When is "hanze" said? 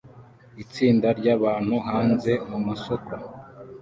1.87-2.31